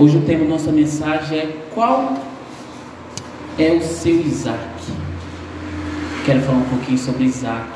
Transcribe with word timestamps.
Hoje 0.00 0.16
o 0.16 0.22
tema 0.22 0.44
da 0.44 0.52
nossa 0.52 0.72
mensagem 0.72 1.38
é 1.38 1.66
qual 1.74 2.16
é 3.58 3.72
o 3.72 3.82
seu 3.82 4.18
Isaac? 4.18 4.58
Quero 6.24 6.40
falar 6.40 6.56
um 6.56 6.68
pouquinho 6.70 6.96
sobre 6.96 7.24
Isaac. 7.24 7.68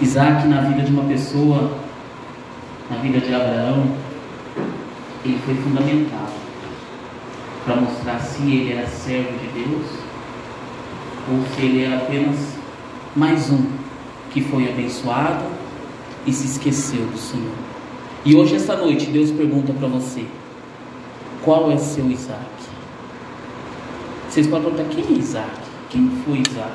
Isaac 0.00 0.48
na 0.48 0.62
vida 0.62 0.84
de 0.84 0.90
uma 0.90 1.04
pessoa, 1.04 1.70
na 2.90 2.96
vida 2.96 3.20
de 3.20 3.34
Abraão, 3.34 3.94
ele 5.22 5.38
foi 5.44 5.54
fundamental 5.56 6.30
para 7.66 7.76
mostrar 7.76 8.18
se 8.18 8.40
ele 8.40 8.72
era 8.72 8.86
servo 8.86 9.36
de 9.36 9.48
Deus 9.48 9.86
ou 11.30 11.44
se 11.54 11.60
ele 11.60 11.84
era 11.84 11.96
apenas 11.96 12.54
mais 13.14 13.50
um 13.50 13.66
que 14.30 14.40
foi 14.40 14.66
abençoado 14.66 15.44
e 16.26 16.32
se 16.32 16.46
esqueceu 16.46 17.04
do 17.04 17.18
Senhor. 17.18 17.75
E 18.26 18.34
hoje, 18.34 18.56
essa 18.56 18.74
noite, 18.74 19.06
Deus 19.06 19.30
pergunta 19.30 19.72
para 19.72 19.86
você: 19.86 20.24
qual 21.44 21.70
é 21.70 21.78
seu 21.78 22.10
Isaac? 22.10 22.40
Vocês 24.28 24.48
podem 24.48 24.72
perguntar: 24.72 24.92
quem 24.92 25.14
é 25.14 25.18
Isaac? 25.20 25.52
Quem 25.88 26.10
foi 26.24 26.42
Isaac? 26.50 26.74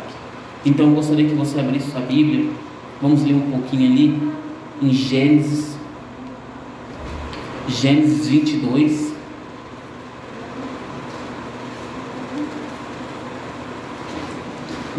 Então, 0.65 0.87
eu 0.87 0.95
gostaria 0.95 1.27
que 1.27 1.35
você 1.35 1.59
abrisse 1.59 1.91
sua 1.91 1.99
Bíblia. 1.99 2.49
Vamos 3.01 3.23
ler 3.23 3.33
um 3.33 3.51
pouquinho 3.51 3.91
ali 3.91 4.31
em 4.81 4.93
Gênesis, 4.93 5.75
Gênesis 7.67 8.29
22. 8.29 9.11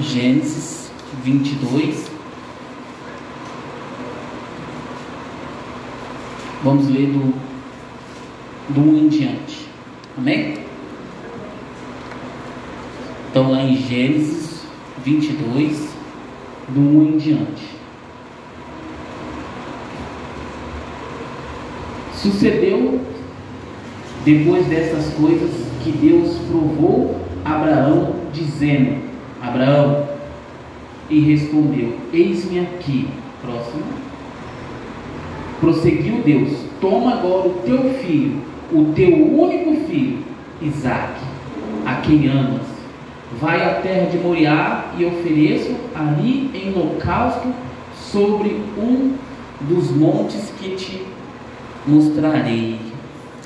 Gênesis 0.01 0.93
22. 1.25 2.12
Vamos 6.65 6.89
ler 6.89 7.09
do, 7.09 7.34
do 8.69 8.80
1 8.80 8.97
em 8.98 9.09
diante. 9.09 9.69
Amém? 10.16 10.59
Então, 13.28 13.50
lá 13.50 13.62
em 13.62 13.77
Gênesis 13.77 14.64
22, 15.05 15.89
do 16.69 16.81
1 16.81 17.03
em 17.03 17.17
diante. 17.17 17.72
Sucedeu, 22.14 23.00
depois 24.25 24.67
dessas 24.67 25.12
coisas, 25.15 25.50
que 25.83 25.91
Deus 25.91 26.39
provou 26.48 27.20
Abraão, 27.44 28.15
dizendo: 28.33 29.03
Abraão, 29.42 30.06
e 31.11 31.19
respondeu: 31.19 31.98
Eis-me 32.12 32.61
aqui. 32.61 33.09
Próximo. 33.41 34.12
Prosseguiu 35.63 36.23
Deus: 36.25 36.59
Toma 36.81 37.13
agora 37.13 37.49
o 37.49 37.55
teu 37.65 37.95
filho, 37.95 38.43
o 38.73 38.93
teu 38.97 39.15
único 39.15 39.87
filho, 39.87 40.19
Isaque, 40.61 41.23
a 41.87 41.95
quem 42.01 42.27
amas. 42.27 42.67
Vai 43.41 43.65
à 43.65 43.75
terra 43.81 44.07
de 44.07 44.19
Moriá 44.19 44.87
e 44.99 45.05
ofereço 45.05 45.77
ali 45.95 46.51
em 46.53 46.77
holocausto 46.77 47.47
sobre 47.95 48.61
um 48.77 49.15
dos 49.61 49.93
montes 49.93 50.53
que 50.59 50.71
te 50.71 51.07
mostrarei. 51.87 52.81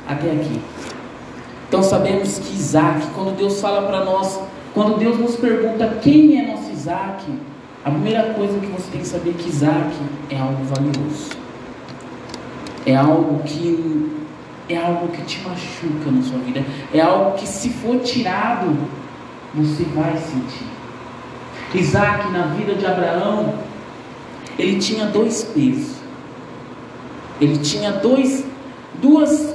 Até 0.09 0.31
aqui. 0.31 0.59
Então 1.69 1.83
sabemos 1.83 2.39
que 2.39 2.55
Isaac, 2.55 3.09
quando 3.15 3.37
Deus 3.37 3.61
fala 3.61 3.83
para 3.83 4.07
nós, 4.07 4.41
quando 4.73 4.99
Deus 4.99 5.19
nos 5.19 5.37
pergunta 5.37 5.99
quem 6.01 6.41
é 6.41 6.51
nosso 6.51 6.71
Isaac, 6.73 7.27
a 7.85 7.91
primeira 7.91 8.33
coisa 8.33 8.59
que 8.59 8.67
você 8.69 8.91
tem 8.91 9.03
que 9.03 9.07
saber 9.07 9.31
é 9.31 9.33
que 9.35 9.49
Isaac 9.51 9.95
é 10.31 10.39
algo 10.39 10.65
valioso 10.65 11.46
é 12.87 12.95
algo 12.95 13.43
que 13.43 14.17
é 14.69 14.77
algo 14.77 15.09
que 15.09 15.23
te 15.23 15.41
machuca 15.41 16.11
na 16.11 16.23
sua 16.23 16.39
vida, 16.39 16.65
é 16.93 17.01
algo 17.01 17.37
que 17.37 17.47
se 17.47 17.71
for 17.71 18.01
tirado, 18.01 18.77
você 19.55 19.85
vai 19.85 20.17
sentir. 20.17 20.67
Isaac, 21.75 22.31
na 22.33 22.47
vida 22.47 22.75
de 22.75 22.87
Abraão, 22.87 23.55
ele 24.59 24.79
tinha 24.79 25.07
dois 25.07 25.45
pesos. 25.45 25.97
Ele 27.41 27.59
tinha 27.59 27.93
dois, 27.93 28.45
duas, 29.01 29.55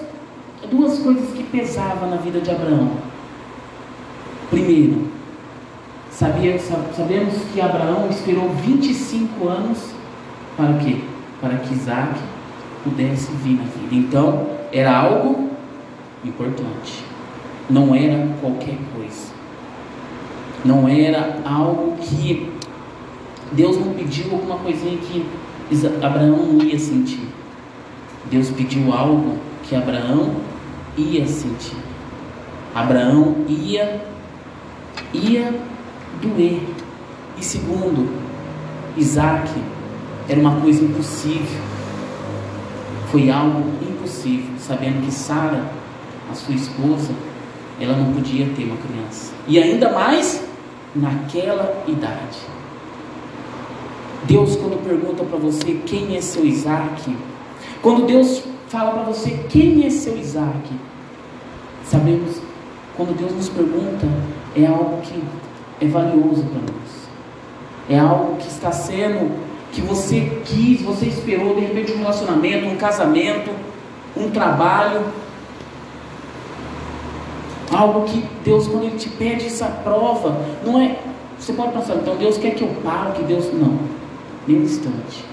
duas 0.69 0.99
coisas 0.99 1.29
que 1.33 1.43
pesavam 1.43 2.09
na 2.09 2.17
vida 2.17 2.39
de 2.39 2.51
Abraão. 2.51 2.91
Primeiro, 4.49 5.07
sabia, 6.11 6.59
sabemos 6.59 7.33
que 7.51 7.59
Abraão 7.59 8.07
esperou 8.09 8.49
25 8.49 9.47
anos 9.47 9.79
para 10.55 10.73
quê? 10.73 11.01
Para 11.41 11.57
que 11.57 11.73
Isaac 11.73 12.19
pudesse 12.83 13.31
vir 13.43 13.57
na 13.57 13.63
vida. 13.63 13.95
Então, 13.95 14.47
era 14.71 14.95
algo 14.97 15.49
importante. 16.23 17.03
Não 17.69 17.95
era 17.95 18.27
qualquer 18.39 18.77
coisa. 18.95 19.31
Não 20.63 20.87
era 20.87 21.39
algo 21.45 21.97
que 21.97 22.49
Deus 23.51 23.77
não 23.77 23.93
pediu 23.93 24.31
alguma 24.31 24.57
coisinha 24.57 24.97
que 24.97 25.25
Abraão 26.03 26.53
não 26.53 26.63
ia 26.63 26.77
sentir. 26.77 27.27
Deus 28.29 28.49
pediu 28.49 28.93
algo 28.93 29.37
que 29.63 29.75
Abraão 29.75 30.35
ia 30.97 31.25
sentir. 31.27 31.77
Abraão 32.73 33.35
ia 33.47 34.01
ia 35.13 35.53
doer. 36.21 36.61
E 37.37 37.43
segundo, 37.43 38.09
Isaac 38.95 39.49
era 40.29 40.39
uma 40.39 40.61
coisa 40.61 40.83
impossível 40.83 41.70
foi 43.11 43.29
algo 43.29 43.61
impossível, 43.81 44.53
sabendo 44.57 45.05
que 45.05 45.11
Sara, 45.11 45.65
a 46.31 46.33
sua 46.33 46.55
esposa, 46.55 47.13
ela 47.79 47.97
não 47.97 48.13
podia 48.13 48.47
ter 48.55 48.63
uma 48.63 48.77
criança. 48.77 49.33
E 49.47 49.59
ainda 49.59 49.91
mais 49.91 50.41
naquela 50.95 51.83
idade. 51.87 52.39
Deus, 54.23 54.55
quando 54.55 54.81
pergunta 54.83 55.23
para 55.25 55.37
você 55.37 55.81
quem 55.85 56.15
é 56.15 56.21
seu 56.21 56.45
Isaac, 56.45 57.15
quando 57.81 58.05
Deus 58.05 58.43
fala 58.69 58.91
para 58.91 59.03
você 59.03 59.31
quem 59.49 59.85
é 59.85 59.89
seu 59.89 60.17
Isaac, 60.17 60.69
sabemos, 61.83 62.37
quando 62.95 63.17
Deus 63.17 63.33
nos 63.33 63.49
pergunta, 63.49 64.07
é 64.55 64.65
algo 64.65 65.01
que 65.01 65.21
é 65.81 65.87
valioso 65.87 66.43
para 66.43 66.61
nós, 66.61 67.09
é 67.89 67.99
algo 67.99 68.37
que 68.37 68.47
está 68.47 68.71
sendo 68.71 69.50
que 69.71 69.81
você 69.81 70.41
quis, 70.45 70.81
você 70.81 71.05
esperou, 71.05 71.55
de 71.55 71.61
repente 71.61 71.93
um 71.93 71.99
relacionamento, 71.99 72.65
um 72.65 72.75
casamento, 72.75 73.51
um 74.15 74.29
trabalho, 74.29 75.05
algo 77.71 78.03
que 78.05 78.23
Deus, 78.43 78.67
quando 78.67 78.83
Ele 78.85 78.97
te 78.97 79.09
pede 79.09 79.47
essa 79.47 79.65
prova, 79.65 80.37
não 80.65 80.79
é. 80.79 80.97
Você 81.39 81.53
pode 81.53 81.73
pensar, 81.73 81.95
então 81.95 82.15
Deus 82.17 82.37
quer 82.37 82.53
que 82.53 82.63
eu 82.63 82.69
pare, 82.83 83.13
que 83.13 83.23
Deus. 83.23 83.51
Não, 83.53 83.79
nem 84.47 84.59
um 84.59 84.63
instante. 84.63 85.25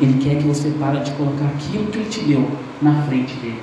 Ele 0.00 0.22
quer 0.22 0.36
que 0.36 0.46
você 0.46 0.70
pare 0.78 1.00
de 1.00 1.10
colocar 1.12 1.46
aquilo 1.46 1.86
que 1.86 1.98
Ele 1.98 2.08
te 2.08 2.20
deu 2.20 2.48
na 2.82 3.02
frente 3.02 3.34
dele. 3.34 3.62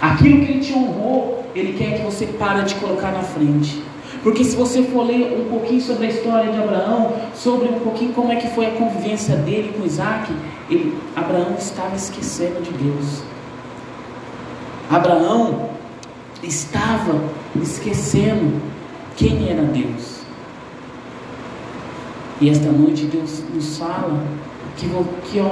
Aquilo 0.00 0.44
que 0.44 0.52
Ele 0.52 0.60
te 0.60 0.72
honrou, 0.72 1.44
Ele 1.54 1.72
quer 1.76 1.98
que 1.98 2.02
você 2.02 2.26
pare 2.26 2.62
de 2.62 2.74
colocar 2.76 3.12
na 3.12 3.22
frente. 3.22 3.82
Porque 4.22 4.44
se 4.44 4.54
você 4.54 4.82
for 4.82 5.06
ler 5.06 5.40
um 5.40 5.48
pouquinho 5.48 5.80
sobre 5.80 6.06
a 6.06 6.10
história 6.10 6.52
de 6.52 6.58
Abraão, 6.58 7.14
sobre 7.34 7.68
um 7.68 7.80
pouquinho 7.80 8.12
como 8.12 8.30
é 8.30 8.36
que 8.36 8.48
foi 8.48 8.66
a 8.66 8.70
convivência 8.72 9.34
dele 9.36 9.74
com 9.76 9.86
Isaac, 9.86 10.30
ele, 10.68 10.96
Abraão 11.16 11.54
estava 11.58 11.96
esquecendo 11.96 12.60
de 12.62 12.70
Deus. 12.72 13.22
Abraão 14.90 15.70
estava 16.42 17.18
esquecendo 17.62 18.60
quem 19.16 19.48
era 19.48 19.62
Deus. 19.62 20.20
E 22.40 22.48
esta 22.50 22.70
noite 22.70 23.06
Deus 23.06 23.42
nos 23.54 23.78
fala 23.78 24.22
que, 24.76 24.86
que 25.30 25.40
ó, 25.40 25.50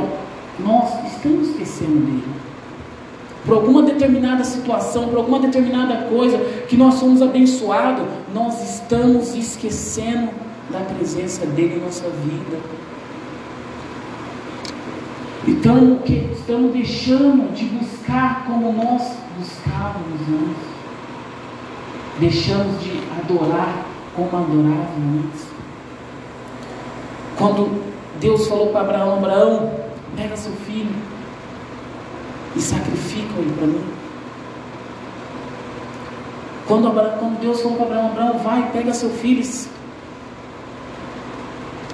nós 0.58 1.12
estamos 1.12 1.48
esquecendo 1.48 2.00
dele 2.00 2.48
por 3.48 3.54
alguma 3.54 3.82
determinada 3.82 4.44
situação, 4.44 5.08
por 5.08 5.18
alguma 5.18 5.38
determinada 5.40 6.08
coisa 6.08 6.38
que 6.68 6.76
nós 6.76 6.94
somos 6.94 7.22
abençoados, 7.22 8.04
nós 8.34 8.62
estamos 8.62 9.34
esquecendo 9.34 10.30
da 10.70 10.80
presença 10.80 11.46
dele 11.46 11.76
em 11.76 11.80
nossa 11.80 12.08
vida. 12.08 12.58
Então, 15.46 16.00
estamos 16.04 16.72
deixando 16.72 17.54
de 17.54 17.64
buscar 17.64 18.44
como 18.46 18.72
nós 18.72 19.16
buscávamos 19.38 20.20
antes. 20.20 20.78
Deixamos 22.20 22.82
de 22.82 23.00
adorar 23.18 23.86
como 24.14 24.28
adorávamos 24.28 25.24
antes. 25.24 25.46
Quando 27.38 27.82
Deus 28.20 28.46
falou 28.48 28.68
para 28.72 28.80
Abraão: 28.80 29.16
Abraão, 29.18 29.72
pega 30.16 30.36
seu 30.36 30.52
filho 30.52 30.94
e 32.54 32.60
sacrificam 32.60 33.38
ele 33.38 33.54
para 33.56 33.66
mim. 33.66 33.97
Quando, 36.68 36.92
quando 37.18 37.40
Deus 37.40 37.62
falou 37.62 37.78
para 37.78 37.86
Abraão, 37.86 38.08
Abraão, 38.10 38.38
vai, 38.38 38.70
pega 38.70 38.92
seu 38.92 39.08
filho. 39.08 39.42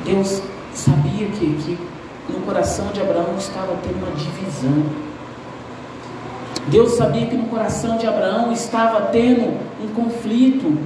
Deus 0.05 0.43
sabia 0.75 1.29
que, 1.29 1.47
que 1.63 1.79
no 2.29 2.41
coração 2.45 2.89
de 2.89 3.01
Abraão 3.01 3.37
estava 3.39 3.77
tendo 3.85 4.05
uma 4.05 4.15
divisão. 4.17 4.85
Deus 6.67 6.93
sabia 6.93 7.27
que 7.27 7.37
no 7.37 7.47
coração 7.47 7.97
de 7.99 8.07
Abraão 8.07 8.51
estava 8.51 9.03
tendo 9.13 9.57
um 9.81 9.95
conflito. 9.95 10.77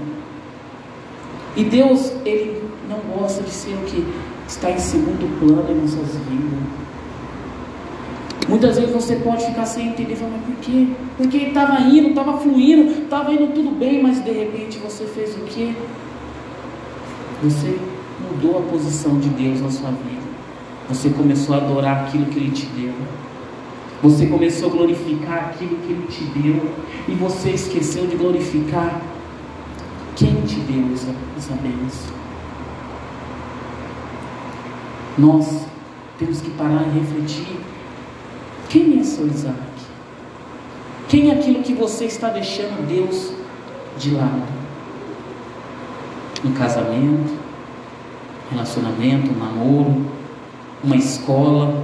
E 1.56 1.64
Deus, 1.64 2.12
Ele 2.26 2.62
não 2.88 2.98
gosta 3.16 3.42
de 3.42 3.50
ser 3.50 3.72
o 3.74 3.86
que 3.86 4.06
está 4.46 4.70
em 4.70 4.78
segundo 4.78 5.38
plano 5.40 5.70
em 5.70 5.80
nossas 5.80 6.14
vidas. 6.28 6.87
Muitas 8.48 8.76
vezes 8.76 8.94
você 8.94 9.16
pode 9.16 9.44
ficar 9.44 9.66
sem 9.66 9.88
entender, 9.88 10.16
falar, 10.16 10.30
mas 10.30 10.46
por 10.46 10.56
quê? 10.62 10.88
Porque 11.18 11.36
estava 11.36 11.80
indo, 11.82 12.08
estava 12.08 12.38
fluindo, 12.38 13.02
estava 13.02 13.30
indo 13.30 13.52
tudo 13.52 13.78
bem, 13.78 14.02
mas 14.02 14.24
de 14.24 14.30
repente 14.30 14.78
você 14.78 15.04
fez 15.04 15.36
o 15.36 15.40
quê? 15.40 15.74
Você 17.42 17.78
mudou 18.26 18.58
a 18.58 18.62
posição 18.62 19.18
de 19.20 19.28
Deus 19.28 19.60
na 19.60 19.70
sua 19.70 19.90
vida. 19.90 20.26
Você 20.88 21.10
começou 21.10 21.54
a 21.54 21.58
adorar 21.58 22.04
aquilo 22.04 22.24
que 22.26 22.38
Ele 22.38 22.50
te 22.50 22.64
deu. 22.66 22.94
Você 24.02 24.26
começou 24.26 24.70
a 24.70 24.72
glorificar 24.72 25.50
aquilo 25.50 25.76
que 25.76 25.92
Ele 25.92 26.06
te 26.08 26.24
deu. 26.24 26.74
E 27.06 27.12
você 27.12 27.50
esqueceu 27.50 28.06
de 28.06 28.16
glorificar 28.16 29.02
quem 30.16 30.40
te 30.46 30.56
deu 30.60 30.94
essa, 30.94 31.14
essa 31.36 31.54
bênção. 31.54 32.16
Nós 35.18 35.66
temos 36.18 36.40
que 36.40 36.50
parar 36.50 36.86
e 36.88 36.98
refletir. 36.98 37.58
Quem 38.68 39.00
é 39.00 39.04
seu 39.04 39.26
Isaac? 39.26 39.56
Quem 41.08 41.30
é 41.30 41.34
aquilo 41.34 41.62
que 41.62 41.72
você 41.72 42.04
está 42.04 42.28
deixando 42.28 42.86
Deus 42.86 43.32
de 43.98 44.10
lado? 44.10 44.42
Um 46.44 46.52
casamento, 46.52 47.34
relacionamento, 48.50 49.30
um 49.32 49.38
namoro, 49.38 50.06
uma 50.84 50.96
escola, 50.96 51.82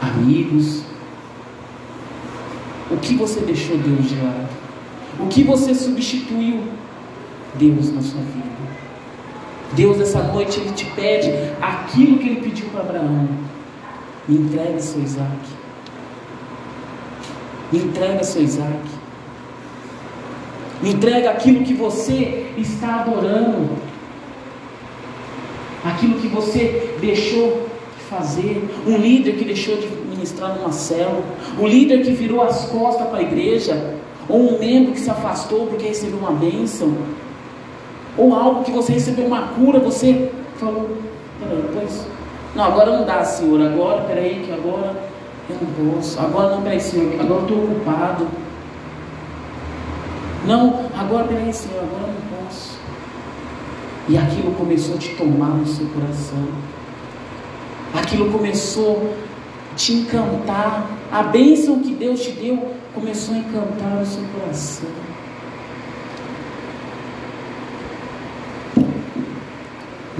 amigos. 0.00 0.82
O 2.90 2.96
que 2.96 3.14
você 3.14 3.40
deixou 3.40 3.76
Deus 3.76 4.08
de 4.08 4.16
lado? 4.16 4.48
O 5.20 5.26
que 5.26 5.44
você 5.44 5.74
substituiu 5.74 6.64
Deus 7.54 7.92
na 7.92 8.00
sua 8.00 8.22
vida? 8.22 8.50
Deus, 9.74 10.00
essa 10.00 10.22
noite, 10.22 10.58
Ele 10.58 10.72
te 10.72 10.86
pede 10.86 11.30
aquilo 11.60 12.18
que 12.18 12.28
Ele 12.28 12.40
pediu 12.40 12.68
para 12.70 12.80
Abraão. 12.80 13.28
Me 14.30 14.38
entrega 14.38 14.78
seu 14.78 15.02
Isaac. 15.02 15.38
Entrega 17.72 18.22
seu 18.22 18.42
Isaac. 18.42 18.88
Entrega 20.84 21.30
aquilo 21.30 21.64
que 21.64 21.74
você 21.74 22.52
está 22.56 23.00
adorando. 23.00 23.70
Aquilo 25.84 26.20
que 26.20 26.28
você 26.28 26.94
deixou 27.00 27.68
de 27.98 28.04
fazer. 28.04 28.70
Um 28.86 28.96
líder 28.96 29.32
que 29.36 29.44
deixou 29.44 29.76
de 29.78 29.88
ministrar 30.08 30.54
numa 30.56 30.70
célula. 30.70 31.24
Um 31.58 31.66
líder 31.66 32.04
que 32.04 32.12
virou 32.12 32.40
as 32.40 32.66
costas 32.66 33.08
para 33.08 33.18
a 33.18 33.22
igreja. 33.22 33.96
Ou 34.28 34.54
um 34.54 34.58
membro 34.60 34.92
que 34.92 35.00
se 35.00 35.10
afastou 35.10 35.66
porque 35.66 35.88
recebeu 35.88 36.20
uma 36.20 36.30
bênção 36.30 36.94
ou 38.16 38.34
algo 38.34 38.64
que 38.64 38.70
você 38.70 38.92
recebeu 38.92 39.26
uma 39.26 39.48
cura, 39.48 39.78
você 39.78 40.30
falou, 40.56 40.90
peraí, 41.38 41.64
pois, 41.72 42.06
não, 42.54 42.64
agora 42.64 42.98
não 42.98 43.04
dá, 43.04 43.24
Senhor, 43.24 43.60
agora, 43.60 44.02
peraí, 44.02 44.42
que 44.44 44.52
agora 44.52 44.96
eu 45.48 45.56
não 45.56 45.94
posso, 45.94 46.18
agora 46.18 46.54
não, 46.54 46.62
peraí, 46.62 46.80
Senhor, 46.80 47.12
agora 47.20 47.40
eu 47.40 47.42
estou 47.42 47.64
ocupado. 47.64 48.28
Não, 50.46 50.86
agora, 50.98 51.24
peraí, 51.24 51.52
Senhor, 51.52 51.82
agora 51.82 52.08
eu 52.08 52.14
não 52.14 52.44
posso. 52.44 52.78
E 54.08 54.16
aquilo 54.16 54.52
começou 54.52 54.96
a 54.96 54.98
te 54.98 55.14
tomar 55.16 55.50
no 55.50 55.66
seu 55.66 55.86
coração. 55.88 56.48
Aquilo 57.94 58.32
começou 58.32 59.12
a 59.72 59.74
te 59.76 59.92
encantar. 59.92 60.86
A 61.12 61.22
bênção 61.24 61.80
que 61.80 61.92
Deus 61.92 62.20
te 62.20 62.32
deu 62.32 62.74
começou 62.94 63.34
a 63.34 63.38
encantar 63.38 64.02
o 64.02 64.06
seu 64.06 64.22
coração. 64.34 64.88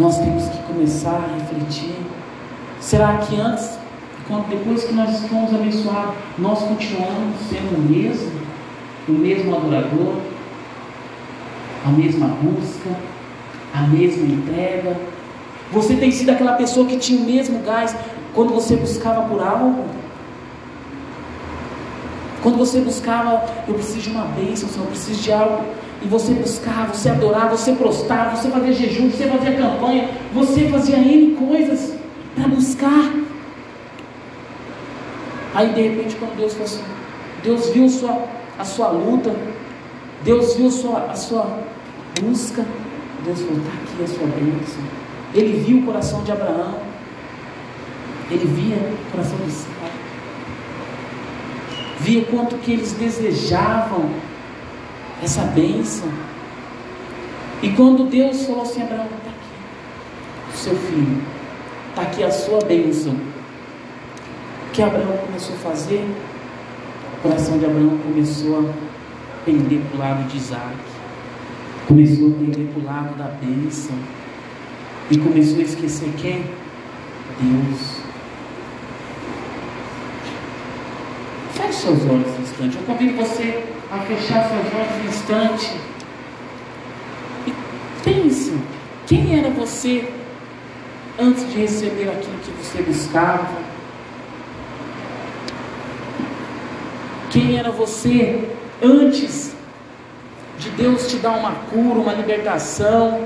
nós 0.01 0.19
temos 0.19 0.49
que 0.49 0.63
começar 0.63 1.15
a 1.15 1.37
refletir. 1.37 2.10
Será 2.81 3.19
que 3.19 3.39
antes, 3.39 3.79
depois 4.49 4.85
que 4.85 4.95
nós 4.95 5.21
fomos 5.27 5.55
abençoados, 5.55 6.15
nós 6.39 6.61
continuamos 6.61 7.37
sendo 7.49 7.77
o 7.77 7.81
mesmo? 7.81 8.33
O 9.07 9.13
mesmo 9.13 9.55
adorador? 9.55 10.17
A 11.85 11.91
mesma 11.91 12.27
busca? 12.27 12.91
A 13.75 13.83
mesma 13.83 14.27
entrega? 14.27 14.97
Você 15.73 15.95
tem 15.95 16.11
sido 16.11 16.31
aquela 16.31 16.55
pessoa 16.55 16.87
que 16.87 16.97
tinha 16.97 17.21
o 17.21 17.25
mesmo 17.25 17.61
gás 17.61 17.95
quando 18.35 18.55
você 18.55 18.77
buscava 18.77 19.23
por 19.29 19.41
algo? 19.41 19.85
Quando 22.43 22.57
você 22.57 22.81
buscava, 22.81 23.45
eu 23.69 23.75
preciso 23.75 24.01
de 24.01 24.11
uma 24.11 24.25
bênção, 24.25 24.69
Senhor, 24.69 24.85
eu 24.85 24.91
preciso 24.91 25.23
de 25.23 25.31
algo 25.31 25.65
e 26.03 26.09
você 26.09 26.33
buscava, 26.33 26.95
você 26.95 27.11
adorava, 27.11 27.55
você 27.55 27.73
prostava, 27.73 28.35
você 28.35 28.49
fazia 28.49 28.73
jejum, 28.73 29.11
você 29.11 29.27
fazia 29.27 29.53
campanha, 29.53 30.09
você 30.33 30.67
fazia 30.69 30.97
N 30.97 31.37
coisas 31.37 32.01
para 32.35 32.49
buscar. 32.49 33.13
Aí 35.55 35.73
de 35.73 35.83
repente 35.83 36.17
quando 36.17 36.37
Deus 36.37 36.53
falou 36.53 36.67
assim, 36.67 36.85
Deus 37.43 37.71
viu 37.71 37.89
sua, 37.89 38.29
a 38.59 38.65
sua 38.65 38.89
luta, 38.89 39.35
Deus 40.23 40.55
viu 40.55 40.69
a 40.69 40.71
sua, 40.71 41.05
a 41.07 41.15
sua 41.15 41.65
busca, 42.21 42.65
Deus 43.25 43.41
falou, 43.41 43.59
está 43.59 43.71
aqui 43.73 44.05
a 44.05 44.07
sua 44.07 44.27
bênção. 44.27 44.83
Ele 45.35 45.59
viu 45.61 45.79
o 45.79 45.87
coração 45.87 46.23
de 46.23 46.33
Abraão, 46.33 46.81
ele 48.31 48.47
via 48.47 48.77
o 48.77 49.11
coração 49.11 49.37
de 49.39 49.49
Isaac, 49.49 49.93
via 52.01 52.25
quanto 52.25 52.57
que 52.59 52.73
eles 52.73 52.93
desejavam 52.93 54.11
essa 55.23 55.43
bênção. 55.43 56.09
E 57.63 57.71
quando 57.71 58.09
Deus 58.09 58.47
falou 58.47 58.63
assim, 58.63 58.83
Abraão, 58.83 59.05
está 59.05 59.31
aqui, 59.31 60.57
seu 60.57 60.77
filho, 60.77 61.23
está 61.91 62.03
aqui 62.03 62.23
a 62.23 62.31
sua 62.31 62.61
bênção. 62.61 63.13
O 63.13 64.73
que 64.73 64.83
Abraão 64.83 65.17
começou 65.19 65.55
a 65.57 65.59
fazer? 65.59 66.07
O 67.19 67.23
coração 67.23 67.59
de 67.59 67.67
Abraão 67.67 67.99
começou 67.99 68.61
a 68.61 68.73
pender 69.45 69.81
para 69.91 69.97
o 69.97 70.01
lado 70.01 70.29
de 70.29 70.37
Isaac, 70.37 70.77
começou 71.87 72.29
a 72.29 72.31
pender 72.31 72.67
para 72.69 72.81
o 72.81 72.85
lado 72.85 73.19
da 73.19 73.25
bênção, 73.25 73.95
e 75.11 75.19
começou 75.19 75.59
a 75.59 75.63
esquecer 75.63 76.13
quem? 76.17 76.45
Deus. 77.41 78.01
Feche 81.55 81.73
seus 81.73 82.03
olhos 82.03 82.39
um 82.39 82.43
instante. 82.43 82.77
Eu 82.77 82.83
convido 82.85 83.17
você 83.17 83.65
a 83.91 83.99
fechar 83.99 84.49
seus 84.49 84.75
olhos 84.75 85.05
um 85.05 85.09
instante 85.09 85.77
e 87.47 87.53
pense: 88.05 88.55
quem 89.07 89.39
era 89.39 89.51
você 89.51 90.09
antes 91.21 91.49
de 91.49 91.61
receber 91.61 92.09
aquilo 92.09 92.39
que 92.39 92.51
você 92.51 92.83
buscava? 92.83 93.49
Quem 97.31 97.59
era 97.59 97.71
você 97.71 98.49
antes 98.83 99.55
de 100.59 100.71
Deus 100.71 101.07
te 101.09 101.17
dar 101.17 101.33
uma 101.33 101.53
cura, 101.53 102.01
uma 102.01 102.13
libertação, 102.13 103.25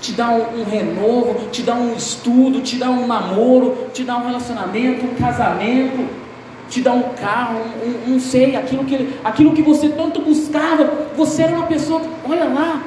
te 0.00 0.12
dar 0.12 0.30
um, 0.30 0.60
um, 0.60 0.64
renovo, 0.64 1.48
te 1.50 1.62
dar 1.62 1.74
um 1.74 1.94
estudo, 1.94 2.60
te 2.60 2.76
dar 2.76 2.90
um 2.90 3.06
namoro, 3.06 3.88
te 3.92 4.04
dar 4.04 4.16
um 4.18 4.26
relacionamento, 4.26 5.04
um 5.04 5.14
casamento? 5.14 6.28
te 6.68 6.82
dar 6.82 6.92
um 6.92 7.14
carro, 7.14 7.60
um, 7.82 8.12
um, 8.12 8.14
um 8.14 8.20
sei, 8.20 8.54
aquilo 8.54 8.84
que, 8.84 9.08
aquilo 9.24 9.52
que 9.54 9.62
você 9.62 9.88
tanto 9.88 10.20
buscava, 10.20 11.08
você 11.16 11.44
era 11.44 11.56
uma 11.56 11.66
pessoa, 11.66 12.02
olha 12.28 12.44
lá, 12.44 12.82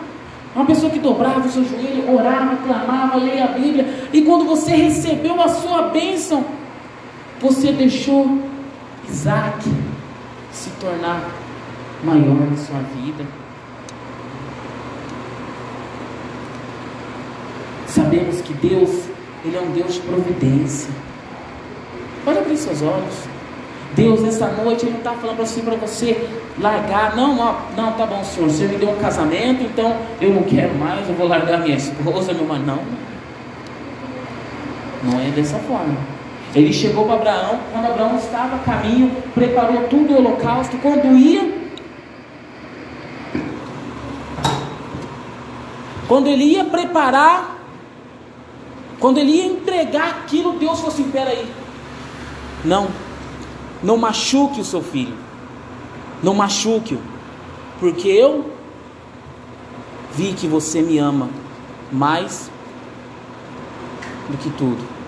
uma 0.55 0.65
pessoa 0.65 0.91
que 0.91 0.99
dobrava 0.99 1.47
o 1.47 1.51
seu 1.51 1.63
joelho, 1.63 2.13
orava, 2.13 2.57
clamava, 2.57 3.17
leia 3.17 3.45
a 3.45 3.47
Bíblia, 3.47 4.09
e 4.11 4.21
quando 4.21 4.45
você 4.45 4.71
recebeu 4.71 5.41
a 5.41 5.47
sua 5.47 5.83
bênção, 5.83 6.43
você 7.39 7.71
deixou 7.71 8.39
Isaac 9.07 9.69
se 10.51 10.69
tornar 10.71 11.29
maior 12.03 12.49
na 12.49 12.57
sua 12.57 12.79
vida. 12.95 13.25
Sabemos 17.87 18.41
que 18.41 18.53
Deus, 18.53 19.05
Ele 19.43 19.57
é 19.57 19.61
um 19.61 19.71
Deus 19.71 19.95
de 19.95 19.99
providência. 20.01 20.89
Pode 22.23 22.39
abrir 22.39 22.57
seus 22.57 22.81
olhos. 22.81 23.30
Deus 23.93 24.21
nessa 24.21 24.47
noite 24.47 24.85
Ele 24.85 24.91
não 24.91 24.99
está 24.99 25.11
falando 25.13 25.41
assim 25.41 25.61
para 25.61 25.75
você 25.75 26.29
largar, 26.59 27.15
não, 27.15 27.35
não, 27.75 27.91
tá 27.93 28.05
bom, 28.05 28.23
Senhor, 28.23 28.49
você 28.49 28.65
me 28.65 28.77
deu 28.77 28.89
um 28.89 28.97
casamento, 28.97 29.63
então 29.63 29.95
eu 30.19 30.33
não 30.33 30.43
quero 30.43 30.73
mais, 30.75 31.07
eu 31.07 31.15
vou 31.15 31.27
largar 31.27 31.59
minha 31.59 31.75
esposa, 31.75 32.33
meu 32.33 32.43
irmão, 32.43 32.59
não. 32.59 32.79
Não 35.03 35.19
é 35.19 35.31
dessa 35.31 35.57
forma. 35.59 35.97
Ele 36.53 36.71
chegou 36.73 37.05
para 37.05 37.15
Abraão, 37.15 37.59
quando 37.71 37.85
Abraão 37.85 38.17
estava 38.17 38.57
a 38.57 38.59
caminho, 38.59 39.11
preparou 39.33 39.83
tudo 39.87 40.13
o 40.13 40.17
holocausto, 40.17 40.77
quando 40.77 41.17
ia, 41.17 41.61
quando 46.07 46.27
ele 46.27 46.43
ia 46.43 46.65
preparar, 46.65 47.57
quando 48.99 49.17
ele 49.17 49.31
ia 49.31 49.45
entregar 49.45 50.09
aquilo, 50.09 50.59
Deus 50.59 50.77
falou 50.77 50.93
assim: 50.93 51.09
peraí, 51.09 51.47
não, 52.65 52.89
Não 53.83 53.97
machuque 53.97 54.61
o 54.61 54.65
seu 54.65 54.81
filho. 54.81 55.15
Não 56.21 56.33
machuque-o. 56.33 57.01
Porque 57.79 58.07
eu 58.07 58.51
vi 60.13 60.33
que 60.33 60.47
você 60.47 60.81
me 60.81 60.97
ama 60.97 61.29
mais 61.91 62.49
do 64.29 64.37
que 64.37 64.49
tudo. 64.51 65.01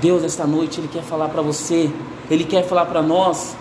Deus, 0.00 0.22
esta 0.22 0.46
noite, 0.46 0.80
Ele 0.80 0.88
quer 0.88 1.02
falar 1.02 1.28
para 1.28 1.42
você, 1.42 1.90
Ele 2.30 2.44
quer 2.44 2.62
falar 2.62 2.86
para 2.86 3.02
nós. 3.02 3.56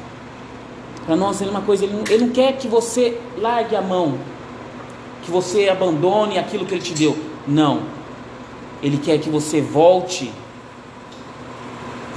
Para 1.05 1.15
nós, 1.15 1.41
Ele 1.41 1.49
é 1.49 1.53
uma 1.53 1.61
coisa, 1.61 1.85
ele 1.85 1.93
não, 1.93 2.03
ele 2.07 2.25
não 2.25 2.31
quer 2.31 2.57
que 2.57 2.67
você 2.67 3.19
largue 3.37 3.75
a 3.75 3.81
mão, 3.81 4.17
que 5.23 5.31
você 5.31 5.69
abandone 5.69 6.37
aquilo 6.37 6.65
que 6.65 6.75
Ele 6.75 6.83
te 6.83 6.93
deu. 6.93 7.17
Não. 7.47 7.81
Ele 8.83 8.97
quer 8.97 9.17
que 9.19 9.29
você 9.29 9.61
volte, 9.61 10.31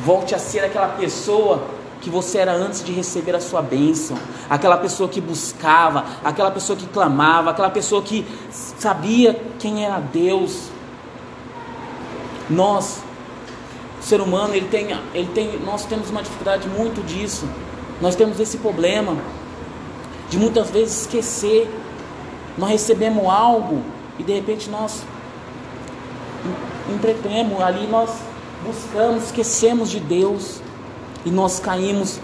volte 0.05 0.35
a 0.35 0.39
ser 0.39 0.61
aquela 0.61 0.89
pessoa 0.89 1.63
que 2.01 2.09
você 2.09 2.39
era 2.39 2.53
antes 2.53 2.83
de 2.83 2.93
receber 2.93 3.37
a 3.37 3.41
sua 3.41 3.61
bênção, 3.61 4.17
aquela 4.49 4.77
pessoa 4.79 5.09
que 5.09 5.21
buscava, 5.21 6.05
aquela 6.25 6.51
pessoa 6.51 6.77
que 6.77 6.87
clamava, 6.87 7.51
aquela 7.51 7.71
pessoa 7.71 8.03
que 8.03 8.27
sabia 8.51 9.41
quem 9.59 9.85
era 9.85 9.99
Deus. 10.01 10.69
Nós, 12.49 13.03
o 14.01 14.03
ser 14.03 14.21
humano, 14.21 14.55
ele 14.55 14.67
tem, 14.69 14.89
ele 15.15 15.29
tem, 15.35 15.59
nós 15.61 15.85
temos 15.85 16.11
uma 16.11 16.23
dificuldade 16.23 16.67
muito 16.69 17.05
disso. 17.05 17.47
Nós 18.01 18.17
temos 18.17 18.41
esse 18.41 18.57
problema 18.59 19.17
de 20.31 20.39
muitas 20.39 20.71
vezes 20.71 21.03
esquecer. 21.03 21.71
Nós 22.57 22.71
recebemos 22.71 23.25
algo 23.29 23.83
e 24.19 24.23
de 24.23 24.33
repente 24.33 24.71
nós 24.71 25.03
entretemos 26.89 27.61
ali, 27.61 27.87
nós 27.87 28.11
buscamos, 28.65 29.25
esquecemos 29.25 29.91
de 29.91 30.01
Deus 30.01 30.61
e 31.25 31.31
nós 31.31 31.61
caímos, 31.61 32.21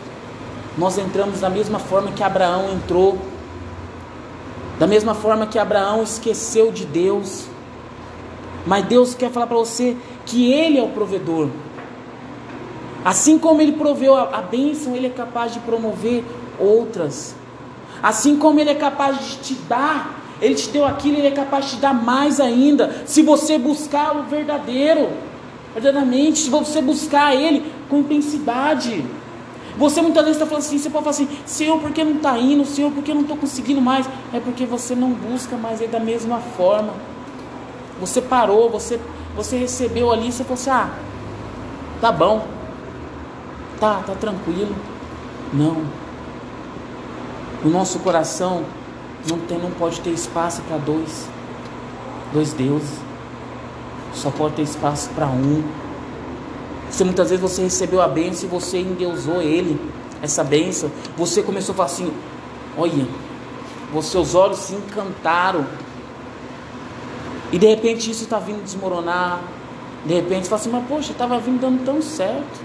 nós 0.76 0.98
entramos 0.98 1.40
da 1.40 1.50
mesma 1.50 1.78
forma 1.78 2.12
que 2.12 2.22
Abraão 2.22 2.72
entrou, 2.72 3.18
da 4.78 4.86
mesma 4.86 5.14
forma 5.14 5.46
que 5.46 5.58
Abraão 5.58 6.02
esqueceu 6.02 6.70
de 6.70 6.84
Deus. 6.84 7.44
Mas 8.66 8.84
Deus 8.86 9.14
quer 9.14 9.30
falar 9.30 9.46
para 9.46 9.56
você 9.56 9.96
que 10.24 10.52
Ele 10.52 10.78
é 10.78 10.82
o 10.82 10.88
provedor. 10.88 11.48
Assim 13.04 13.38
como 13.38 13.62
Ele 13.62 13.72
proveu 13.72 14.14
a, 14.14 14.38
a 14.38 14.42
bênção, 14.42 14.94
Ele 14.94 15.06
é 15.06 15.10
capaz 15.10 15.54
de 15.54 15.60
promover 15.60 16.24
outras. 16.58 17.34
Assim 18.02 18.36
como 18.36 18.58
Ele 18.60 18.70
é 18.70 18.74
capaz 18.74 19.18
de 19.18 19.36
te 19.36 19.54
dar, 19.68 20.20
Ele 20.42 20.54
te 20.54 20.68
deu 20.68 20.84
aquilo, 20.84 21.18
Ele 21.18 21.28
é 21.28 21.30
capaz 21.30 21.66
de 21.66 21.70
te 21.72 21.76
dar 21.76 21.94
mais 21.94 22.40
ainda. 22.40 23.04
Se 23.06 23.22
você 23.22 23.56
buscar 23.56 24.16
o 24.16 24.24
verdadeiro, 24.24 25.08
verdadeiramente, 25.76 26.38
se 26.38 26.50
você 26.50 26.80
buscar 26.80 27.34
Ele 27.34 27.70
com 27.90 27.98
intensidade. 27.98 29.04
Você 29.76 30.00
muitas 30.00 30.24
vezes 30.24 30.40
está 30.40 30.46
falando 30.46 30.64
assim, 30.64 30.78
você 30.78 30.88
pode 30.88 31.04
falar 31.04 31.10
assim, 31.10 31.28
Senhor, 31.44 31.78
por 31.78 31.90
que 31.90 32.02
não 32.02 32.16
está 32.16 32.38
indo? 32.38 32.64
Senhor, 32.64 32.90
por 32.90 33.04
que 33.04 33.12
não 33.12 33.20
estou 33.20 33.36
conseguindo 33.36 33.82
mais? 33.82 34.08
É 34.32 34.40
porque 34.40 34.64
você 34.64 34.94
não 34.94 35.10
busca 35.10 35.54
mais 35.56 35.82
Ele 35.82 35.92
da 35.92 36.00
mesma 36.00 36.38
forma. 36.38 36.94
Você 38.00 38.22
parou, 38.22 38.70
você, 38.70 38.98
você 39.36 39.58
recebeu 39.58 40.10
ali, 40.10 40.32
você 40.32 40.44
falou 40.44 40.54
assim, 40.54 40.70
ah, 40.70 40.90
tá 42.00 42.10
bom, 42.10 42.46
tá, 43.78 44.02
tá 44.06 44.14
tranquilo. 44.14 44.74
Não. 45.52 45.84
O 47.62 47.68
nosso 47.68 47.98
coração 47.98 48.64
não, 49.28 49.38
tem, 49.40 49.58
não 49.58 49.70
pode 49.72 50.00
ter 50.00 50.10
espaço 50.10 50.62
para 50.62 50.78
dois, 50.78 51.28
dois 52.32 52.54
deuses. 52.54 53.05
Só 54.16 54.30
pode 54.30 54.54
ter 54.54 54.62
espaço 54.62 55.10
para 55.10 55.26
um. 55.26 55.62
Se 56.90 57.04
muitas 57.04 57.28
vezes 57.28 57.42
você 57.42 57.62
recebeu 57.62 58.00
a 58.00 58.08
bênção 58.08 58.48
e 58.48 58.50
você 58.50 58.78
endeusou 58.78 59.42
ele, 59.42 59.78
essa 60.22 60.42
bênção, 60.42 60.90
você 61.16 61.42
começou 61.42 61.74
a 61.74 61.76
falar 61.76 61.86
assim: 61.86 62.10
olha, 62.76 63.06
seus 64.02 64.34
olhos 64.34 64.58
se 64.58 64.74
encantaram. 64.74 65.66
E 67.52 67.58
de 67.58 67.66
repente 67.66 68.10
isso 68.10 68.24
está 68.24 68.38
vindo 68.38 68.64
desmoronar. 68.64 69.40
De 70.06 70.14
repente 70.14 70.44
você 70.44 70.48
fala 70.48 70.60
assim: 70.60 70.70
mas 70.70 70.88
poxa, 70.88 71.12
estava 71.12 71.38
vindo 71.38 71.60
dando 71.60 71.84
tão 71.84 72.00
certo. 72.00 72.64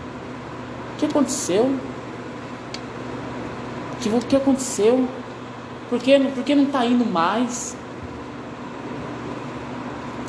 O 0.95 0.99
que 0.99 1.05
aconteceu? 1.05 1.75
O 4.01 4.25
que 4.25 4.35
aconteceu? 4.35 5.07
Por 5.89 5.99
que, 5.99 6.17
por 6.17 6.43
que 6.43 6.55
não 6.55 6.63
está 6.63 6.85
indo 6.85 7.05
mais? 7.05 7.75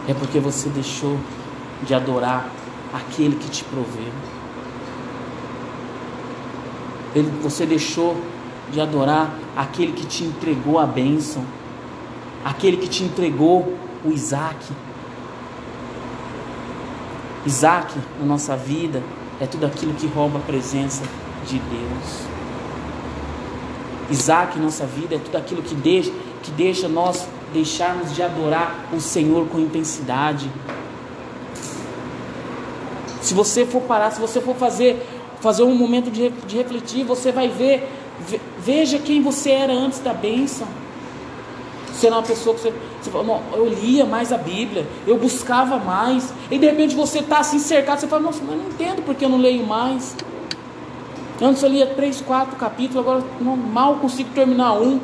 É 0.08 0.14
porque 0.14 0.40
você 0.40 0.68
deixou 0.68 1.18
de 1.82 1.94
adorar 1.94 2.50
aquele 2.92 3.36
que 3.36 3.48
te 3.48 3.64
proveu. 3.64 4.12
Ele, 7.14 7.30
você 7.42 7.66
deixou 7.66 8.16
de 8.72 8.80
adorar 8.80 9.32
aquele 9.56 9.92
que 9.92 10.06
te 10.06 10.24
entregou 10.24 10.78
a 10.78 10.86
bênção, 10.86 11.44
aquele 12.44 12.76
que 12.76 12.88
te 12.88 13.04
entregou 13.04 13.76
o 14.04 14.10
Isaac. 14.10 14.72
Isaac 17.44 17.94
na 18.18 18.26
nossa 18.26 18.56
vida 18.56 19.02
é 19.40 19.46
tudo 19.46 19.66
aquilo 19.66 19.92
que 19.94 20.06
rouba 20.06 20.38
a 20.38 20.42
presença 20.42 21.04
de 21.46 21.58
Deus. 21.58 22.32
Isaac 24.10 24.58
em 24.58 24.62
nossa 24.62 24.86
vida 24.86 25.14
é 25.14 25.18
tudo 25.18 25.36
aquilo 25.36 25.62
que 25.62 25.74
deixa, 25.74 26.12
que 26.42 26.50
deixa 26.50 26.88
nós 26.88 27.26
deixarmos 27.52 28.14
de 28.14 28.22
adorar 28.22 28.86
o 28.92 29.00
Senhor 29.00 29.46
com 29.48 29.58
intensidade. 29.58 30.50
Se 33.20 33.34
você 33.34 33.64
for 33.64 33.82
parar, 33.82 34.10
se 34.10 34.20
você 34.20 34.40
for 34.40 34.56
fazer, 34.56 35.06
fazer 35.40 35.62
um 35.62 35.74
momento 35.74 36.10
de, 36.10 36.30
de 36.30 36.56
refletir, 36.56 37.04
você 37.04 37.30
vai 37.30 37.48
ver, 37.48 37.88
veja 38.58 38.98
quem 38.98 39.22
você 39.22 39.50
era 39.50 39.72
antes 39.72 40.00
da 40.00 40.12
bênção. 40.12 40.66
Você 41.92 42.06
era 42.06 42.16
uma 42.16 42.22
pessoa 42.22 42.56
que 42.56 42.62
você, 42.62 42.72
você 43.00 43.10
fala, 43.10 43.42
eu 43.52 43.68
lia 43.68 44.04
mais 44.04 44.32
a 44.32 44.38
Bíblia, 44.38 44.86
eu 45.06 45.16
buscava 45.18 45.78
mais, 45.78 46.32
e 46.50 46.58
de 46.58 46.66
repente 46.66 46.96
você 46.96 47.20
está 47.20 47.38
assim 47.38 47.58
cercado, 47.58 48.00
você 48.00 48.08
fala, 48.08 48.22
nossa, 48.22 48.42
mas 48.42 48.56
não 48.56 48.66
entendo 48.66 49.02
porque 49.04 49.24
eu 49.24 49.28
não 49.28 49.38
leio 49.38 49.64
mais. 49.66 50.16
Antes 51.40 51.62
eu 51.62 51.68
lia 51.68 51.86
três, 51.86 52.20
quatro 52.20 52.56
capítulos, 52.56 53.06
agora 53.06 53.24
não, 53.40 53.56
mal 53.56 53.96
consigo 53.96 54.30
terminar 54.30 54.72
um. 54.74 55.00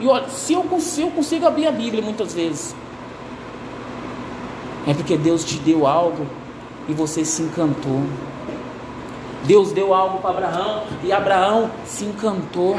E 0.00 0.06
olha, 0.06 0.28
se 0.28 0.52
eu, 0.52 0.64
se 0.80 1.02
eu 1.02 1.10
consigo 1.10 1.46
abrir 1.46 1.66
a 1.66 1.72
Bíblia 1.72 2.02
muitas 2.02 2.34
vezes, 2.34 2.74
é 4.86 4.94
porque 4.94 5.16
Deus 5.16 5.44
te 5.44 5.58
deu 5.58 5.86
algo 5.86 6.26
e 6.88 6.92
você 6.92 7.24
se 7.24 7.42
encantou. 7.42 8.02
Deus 9.44 9.72
deu 9.72 9.94
algo 9.94 10.18
para 10.18 10.30
Abraão 10.30 10.82
e 11.02 11.12
Abraão 11.12 11.70
se 11.84 12.04
encantou. 12.04 12.76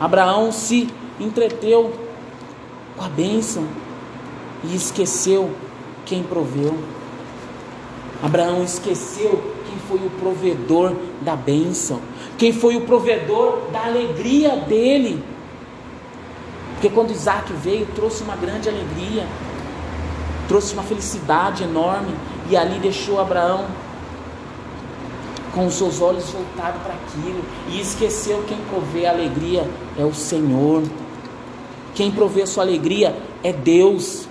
Abraão 0.00 0.50
se 0.50 0.88
entreteu 1.20 1.92
com 2.96 3.04
a 3.04 3.08
bênção 3.08 3.66
e 4.64 4.74
esqueceu 4.74 5.50
quem 6.04 6.22
proveu. 6.22 6.76
Abraão 8.22 8.62
esqueceu 8.62 9.42
quem 9.66 9.78
foi 9.88 9.98
o 10.06 10.10
provedor 10.10 10.94
da 11.20 11.34
bênção, 11.34 12.00
quem 12.38 12.52
foi 12.52 12.76
o 12.76 12.82
provedor 12.82 13.62
da 13.72 13.84
alegria 13.86 14.56
dele. 14.56 15.22
Porque 16.82 16.96
quando 16.96 17.12
Isaac 17.12 17.52
veio, 17.52 17.86
trouxe 17.94 18.24
uma 18.24 18.34
grande 18.34 18.68
alegria, 18.68 19.24
trouxe 20.48 20.74
uma 20.74 20.82
felicidade 20.82 21.62
enorme, 21.62 22.12
e 22.50 22.56
ali 22.56 22.80
deixou 22.80 23.20
Abraão 23.20 23.66
com 25.54 25.64
os 25.64 25.74
seus 25.74 26.00
olhos 26.00 26.28
voltados 26.30 26.82
para 26.82 26.94
aquilo, 26.94 27.40
e 27.68 27.80
esqueceu 27.80 28.42
quem 28.48 28.58
provê 28.68 29.06
a 29.06 29.10
alegria 29.10 29.64
é 29.96 30.04
o 30.04 30.12
Senhor. 30.12 30.82
Quem 31.94 32.10
provê 32.10 32.42
a 32.42 32.46
sua 32.48 32.64
alegria 32.64 33.16
é 33.44 33.52
Deus, 33.52 34.26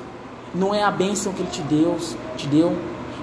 não 0.54 0.76
é 0.76 0.84
a 0.84 0.92
bênção 0.92 1.32
que 1.32 1.44
Ele 1.44 1.52
te 1.52 1.62
deu, 1.62 1.96
te 2.36 2.48
deu. 2.48 2.76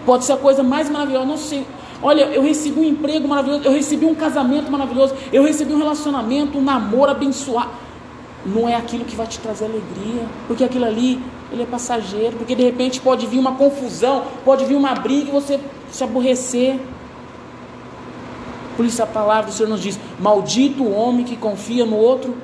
Pode 0.06 0.24
ser 0.24 0.32
a 0.32 0.36
coisa 0.38 0.62
mais 0.62 0.88
maravilhosa, 0.88 1.26
não 1.26 1.36
sei. 1.36 1.66
Olha, 2.02 2.22
eu 2.22 2.42
recebi 2.42 2.80
um 2.80 2.84
emprego 2.84 3.28
maravilhoso, 3.28 3.64
eu 3.64 3.72
recebi 3.72 4.06
um 4.06 4.14
casamento 4.14 4.72
maravilhoso, 4.72 5.14
eu 5.30 5.42
recebi 5.42 5.74
um 5.74 5.78
relacionamento, 5.78 6.56
um 6.56 6.62
namoro 6.62 7.10
abençoado 7.10 7.87
não 8.44 8.68
é 8.68 8.74
aquilo 8.74 9.04
que 9.04 9.16
vai 9.16 9.26
te 9.26 9.38
trazer 9.38 9.66
alegria, 9.66 10.26
porque 10.46 10.64
aquilo 10.64 10.84
ali 10.84 11.20
ele 11.50 11.62
é 11.62 11.66
passageiro, 11.66 12.36
porque 12.36 12.54
de 12.54 12.62
repente 12.62 13.00
pode 13.00 13.26
vir 13.26 13.38
uma 13.38 13.54
confusão, 13.54 14.24
pode 14.44 14.64
vir 14.64 14.76
uma 14.76 14.94
briga 14.94 15.28
e 15.28 15.32
você 15.32 15.58
se 15.90 16.04
aborrecer. 16.04 16.78
Por 18.76 18.84
isso 18.84 19.02
a 19.02 19.06
palavra 19.06 19.50
do 19.50 19.52
Senhor 19.52 19.68
nos 19.68 19.80
diz: 19.80 19.98
Maldito 20.20 20.84
o 20.84 20.92
homem 20.92 21.24
que 21.24 21.36
confia 21.36 21.84
no 21.84 21.96
outro 21.96 22.36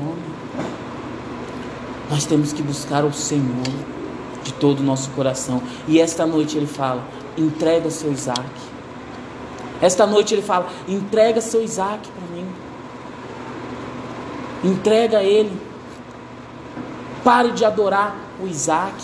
homem. 0.00 0.34
Nós 2.10 2.26
temos 2.26 2.52
que 2.52 2.62
buscar 2.62 3.04
o 3.04 3.12
Senhor 3.12 3.44
de 4.42 4.52
todo 4.54 4.80
o 4.80 4.82
nosso 4.82 5.10
coração. 5.10 5.62
E 5.88 6.00
esta 6.00 6.26
noite 6.26 6.56
ele 6.56 6.66
fala: 6.66 7.02
entrega 7.36 7.90
seu 7.90 8.12
Isaac. 8.12 8.44
Esta 9.80 10.06
noite 10.06 10.34
ele 10.34 10.42
fala: 10.42 10.68
entrega 10.88 11.40
seu 11.40 11.62
Isaac. 11.62 12.08
Entrega 14.64 15.18
a 15.18 15.22
Ele. 15.22 15.52
Pare 17.22 17.52
de 17.52 17.66
adorar 17.66 18.16
o 18.42 18.46
Isaac. 18.46 18.94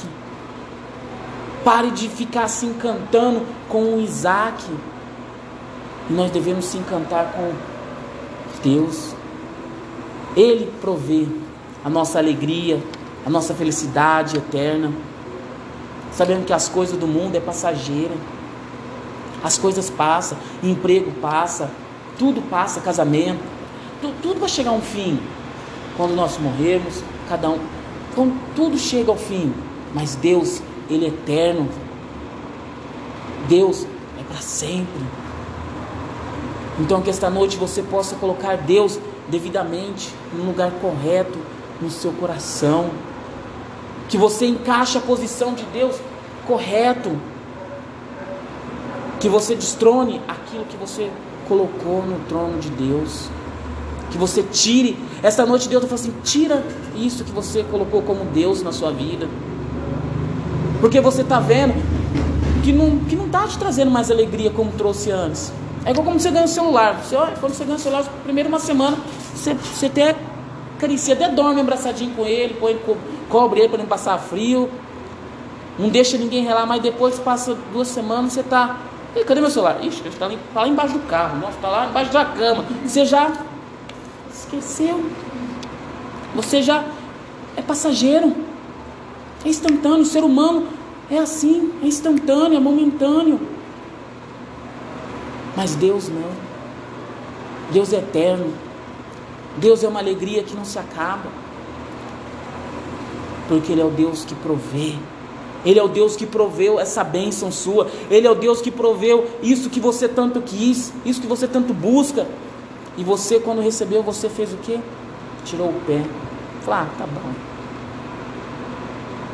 Pare 1.62 1.90
de 1.90 2.08
ficar 2.08 2.48
se 2.48 2.64
encantando 2.64 3.46
com 3.68 3.96
o 3.96 4.00
Isaac. 4.00 4.64
E 6.08 6.12
nós 6.12 6.30
devemos 6.30 6.64
se 6.64 6.78
encantar 6.78 7.32
com 7.32 7.52
Deus. 8.62 9.14
Ele 10.34 10.72
provê 10.80 11.28
a 11.84 11.90
nossa 11.90 12.18
alegria, 12.18 12.82
a 13.26 13.28
nossa 13.28 13.52
felicidade 13.52 14.38
eterna. 14.38 14.90
Sabendo 16.10 16.46
que 16.46 16.54
as 16.54 16.70
coisas 16.70 16.98
do 16.98 17.06
mundo 17.06 17.36
é 17.36 17.40
passageira. 17.40 18.14
As 19.42 19.58
coisas 19.58 19.90
passam, 19.90 20.38
emprego 20.62 21.12
passa, 21.20 21.70
tudo 22.18 22.42
passa, 22.42 22.80
casamento, 22.80 23.42
tudo, 24.00 24.14
tudo 24.22 24.40
vai 24.40 24.48
chegar 24.48 24.70
a 24.70 24.74
um 24.74 24.80
fim. 24.80 25.18
Quando 25.97 26.14
nós 26.14 26.38
morrermos, 26.38 27.02
cada 27.28 27.49
um, 27.50 27.59
quando 28.14 28.38
tudo 28.54 28.78
chega 28.78 29.11
ao 29.11 29.16
fim, 29.16 29.52
mas 29.94 30.14
Deus, 30.14 30.62
ele 30.88 31.06
é 31.06 31.09
eterno. 31.09 31.68
Deus 33.49 33.87
é 34.18 34.23
para 34.25 34.40
sempre. 34.40 35.00
Então 36.78 37.02
que 37.02 37.11
esta 37.11 37.28
noite 37.28 37.56
você 37.56 37.82
possa 37.82 38.16
colocar 38.16 38.56
Deus 38.56 38.99
devidamente 39.28 40.14
no 40.32 40.44
lugar 40.44 40.70
correto 40.80 41.38
no 41.80 41.90
seu 41.90 42.12
coração. 42.12 42.90
Que 44.09 44.16
você 44.16 44.47
encaixe 44.47 44.99
a 44.99 45.00
posição 45.00 45.54
de 45.54 45.64
Deus 45.64 45.97
correto. 46.47 47.16
Que 49.18 49.28
você 49.28 49.54
destrone 49.54 50.20
aquilo 50.26 50.64
que 50.64 50.76
você 50.76 51.11
colocou 51.47 52.02
no 52.02 52.18
trono 52.28 52.59
de 52.59 52.70
Deus. 52.70 53.28
Que 54.11 54.18
você 54.18 54.42
tire. 54.42 54.97
Esta 55.22 55.44
noite 55.44 55.68
Deus 55.68 55.84
está 55.84 55.96
falando 55.96 56.12
assim: 56.12 56.22
tira 56.22 56.64
isso 56.96 57.24
que 57.24 57.30
você 57.30 57.62
colocou 57.64 58.02
como 58.02 58.24
Deus 58.26 58.62
na 58.62 58.72
sua 58.72 58.90
vida. 58.90 59.28
Porque 60.80 61.00
você 61.00 61.22
está 61.22 61.38
vendo 61.38 61.74
que 62.62 62.72
não 62.72 62.96
está 62.96 63.08
que 63.08 63.16
não 63.16 63.28
tá 63.28 63.46
te 63.46 63.58
trazendo 63.58 63.90
mais 63.90 64.10
alegria 64.10 64.50
como 64.50 64.72
trouxe 64.72 65.10
antes. 65.10 65.52
É 65.84 65.90
igual 65.90 66.04
como 66.04 66.18
você 66.18 66.30
ganha 66.30 66.44
o 66.44 66.48
celular. 66.48 67.02
Você, 67.02 67.16
olha, 67.16 67.34
quando 67.40 67.54
você 67.54 67.64
ganha 67.64 67.76
o 67.76 67.80
celular, 67.80 68.04
primeiro 68.22 68.48
uma 68.48 68.58
semana, 68.58 68.98
você, 69.34 69.54
você 69.54 69.86
até 69.86 70.14
acaricia, 70.76 71.14
até 71.14 71.28
dorme 71.28 71.60
abraçadinho 71.60 72.14
com 72.14 72.26
ele, 72.26 72.54
põe, 72.54 72.78
cobre 73.28 73.60
ele 73.60 73.68
para 73.68 73.78
não 73.78 73.86
passar 73.86 74.18
frio. 74.18 74.70
Não 75.78 75.88
deixa 75.88 76.18
ninguém 76.18 76.44
relar, 76.44 76.66
mas 76.66 76.82
depois 76.82 77.18
passa 77.18 77.56
duas 77.72 77.88
semanas, 77.88 78.34
você 78.34 78.40
está. 78.40 78.78
Cadê 79.26 79.40
meu 79.40 79.50
celular? 79.50 79.78
Ixi, 79.82 80.06
está 80.06 80.26
lá, 80.26 80.34
tá 80.54 80.60
lá 80.60 80.68
embaixo 80.68 80.92
do 80.94 81.06
carro, 81.06 81.48
está 81.48 81.68
lá 81.68 81.86
embaixo 81.86 82.12
da 82.12 82.24
cama. 82.24 82.64
Você 82.84 83.04
já 83.04 83.32
esqueceu. 84.50 85.04
Você 86.35 86.61
já 86.61 86.85
é 87.57 87.62
passageiro. 87.62 88.35
É 89.45 89.49
instantâneo. 89.49 90.02
O 90.02 90.07
ser 90.07 90.25
humano 90.25 90.66
é 91.11 91.19
assim, 91.19 91.73
é 91.83 91.87
instantâneo, 91.87 92.57
é 92.57 92.61
momentâneo. 92.61 93.40
Mas 95.57 95.75
Deus 95.75 96.09
não. 96.09 96.30
Deus 97.71 97.92
é 97.92 97.99
eterno. 97.99 98.52
Deus 99.57 99.85
é 99.85 99.88
uma 99.88 100.00
alegria 100.00 100.42
que 100.42 100.54
não 100.54 100.64
se 100.64 100.78
acaba. 100.78 101.30
Porque 103.49 103.73
Ele 103.73 103.80
é 103.80 103.85
o 103.85 103.90
Deus 103.90 104.25
que 104.25 104.35
provê. 104.35 104.95
Ele 105.64 105.78
é 105.78 105.83
o 105.83 105.88
Deus 105.88 106.16
que 106.16 106.25
proveu 106.25 106.80
essa 106.80 107.04
bênção 107.04 107.52
sua. 107.52 107.88
Ele 108.11 108.26
é 108.26 108.30
o 108.30 108.35
Deus 108.35 108.61
que 108.61 108.71
proveu 108.71 109.28
isso 109.42 109.69
que 109.69 109.78
você 109.78 110.09
tanto 110.09 110.40
quis, 110.40 110.92
isso 111.04 111.21
que 111.21 111.26
você 111.26 111.47
tanto 111.47 111.75
busca. 111.75 112.26
E 113.00 113.02
você, 113.02 113.40
quando 113.40 113.62
recebeu, 113.62 114.02
você 114.02 114.28
fez 114.28 114.52
o 114.52 114.59
quê? 114.59 114.78
Tirou 115.47 115.69
o 115.69 115.80
pé. 115.87 116.04
Falou, 116.61 116.80
ah, 116.80 116.87
tá 116.99 117.07
bom. 117.07 117.33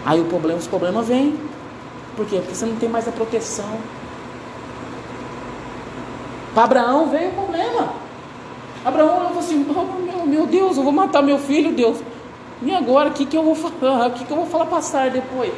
Aí 0.05 0.21
o 0.21 0.27
problema, 0.27 0.61
os 0.61 0.69
problemas 0.69 1.09
vêm. 1.09 1.37
Por 2.15 2.25
quê? 2.27 2.37
Porque 2.37 2.55
você 2.55 2.65
não 2.65 2.77
tem 2.77 2.89
mais 2.89 3.09
a 3.09 3.11
proteção. 3.11 3.77
Para 6.55 6.63
Abraão 6.63 7.09
veio 7.09 7.31
o 7.31 7.33
problema. 7.33 7.89
Abraão 8.85 9.17
falou 9.17 9.39
assim: 9.41 9.67
oh, 9.69 10.27
meu, 10.27 10.47
Deus, 10.47 10.77
eu 10.77 10.85
vou 10.85 10.93
matar 10.93 11.21
meu 11.21 11.39
filho, 11.41 11.73
Deus. 11.73 11.99
E 12.63 12.73
agora, 12.73 13.09
o 13.09 13.13
que, 13.13 13.27
que 13.27 13.37
eu 13.37 13.43
vou 13.43 13.57
falar? 13.57 14.07
O 14.07 14.11
que, 14.13 14.25
que 14.25 14.31
eu 14.31 14.37
vou 14.37 14.47
falar 14.47 14.67
passar 14.67 15.11
depois? 15.11 15.53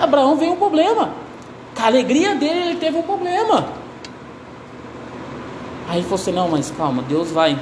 Abraão 0.00 0.36
veio 0.36 0.52
um 0.52 0.56
problema. 0.56 1.10
Com 1.74 1.82
a 1.82 1.86
alegria 1.86 2.36
dele, 2.36 2.60
ele 2.60 2.78
teve 2.78 2.96
um 2.96 3.02
problema. 3.02 3.85
Aí 5.88 5.98
ele 5.98 6.04
falou 6.04 6.20
assim: 6.20 6.32
não, 6.32 6.48
mas 6.48 6.70
calma, 6.70 7.02
Deus 7.02 7.30
vai. 7.30 7.58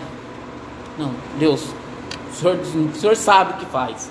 Não, 0.99 1.13
Deus, 1.39 1.67
o 2.31 2.35
senhor, 2.35 2.57
o 2.57 2.95
senhor 2.97 3.17
sabe 3.17 3.55
o 3.55 3.57
que 3.57 3.67
faz. 3.67 4.11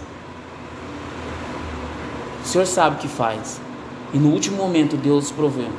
O 2.43 2.47
senhor 2.47 2.65
sabe 2.65 2.97
o 2.97 2.99
que 2.99 3.07
faz. 3.07 3.61
E 4.13 4.17
no 4.17 4.29
último 4.29 4.57
momento 4.57 4.95
Deus 4.95 5.31
proveu. 5.31 5.69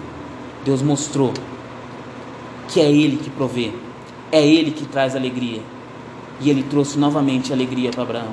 Deus 0.65 0.83
mostrou 0.83 1.33
que 2.69 2.81
é 2.81 2.91
Ele 2.91 3.19
que 3.19 3.31
provê, 3.31 3.73
é 4.33 4.45
Ele 4.45 4.71
que 4.71 4.87
traz 4.87 5.15
alegria. 5.15 5.63
E 6.41 6.51
Ele 6.51 6.63
trouxe 6.65 6.99
novamente 6.99 7.53
alegria 7.53 7.91
para 7.91 8.03
Abraão, 8.03 8.33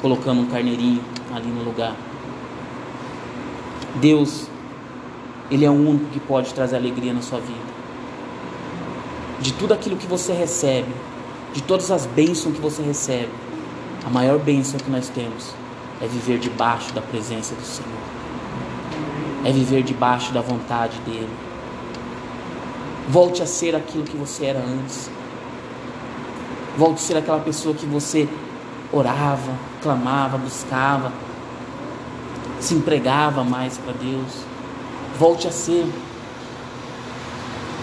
colocando 0.00 0.42
um 0.42 0.46
carneirinho 0.46 1.00
ali 1.34 1.48
no 1.48 1.64
lugar. 1.64 1.96
Deus, 3.96 4.48
Ele 5.50 5.64
é 5.64 5.70
o 5.70 5.74
único 5.74 6.06
que 6.06 6.20
pode 6.20 6.54
trazer 6.54 6.76
alegria 6.76 7.12
na 7.12 7.22
sua 7.22 7.40
vida. 7.40 7.73
De 9.44 9.52
tudo 9.52 9.74
aquilo 9.74 9.98
que 9.98 10.06
você 10.06 10.32
recebe, 10.32 10.88
de 11.52 11.62
todas 11.62 11.90
as 11.90 12.06
bênçãos 12.06 12.54
que 12.54 12.62
você 12.62 12.82
recebe, 12.82 13.28
a 14.02 14.08
maior 14.08 14.38
bênção 14.38 14.80
que 14.80 14.90
nós 14.90 15.10
temos 15.10 15.50
é 16.00 16.06
viver 16.06 16.38
debaixo 16.38 16.94
da 16.94 17.02
presença 17.02 17.54
do 17.54 17.62
Senhor, 17.62 17.92
é 19.44 19.52
viver 19.52 19.82
debaixo 19.82 20.32
da 20.32 20.40
vontade 20.40 20.98
dEle 21.04 21.28
Volte 23.06 23.42
a 23.42 23.46
ser 23.46 23.76
aquilo 23.76 24.02
que 24.04 24.16
você 24.16 24.46
era 24.46 24.60
antes. 24.60 25.10
Volte 26.78 26.94
a 26.94 27.06
ser 27.06 27.16
aquela 27.18 27.40
pessoa 27.40 27.74
que 27.74 27.84
você 27.84 28.26
orava, 28.90 29.52
clamava, 29.82 30.38
buscava, 30.38 31.12
se 32.60 32.72
empregava 32.74 33.44
mais 33.44 33.76
para 33.76 33.92
Deus. 33.92 34.46
Volte 35.18 35.46
a 35.46 35.52
ser. 35.52 35.86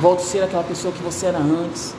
Volte 0.02 0.24
a 0.24 0.26
ser 0.26 0.44
aquela 0.44 0.64
pessoa 0.64 0.94
que 0.94 1.02
você 1.02 1.28
era 1.28 1.38
antes. 1.38 1.96